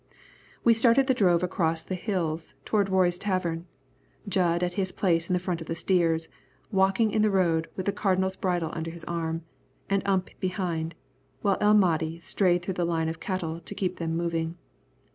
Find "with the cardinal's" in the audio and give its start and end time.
7.75-8.35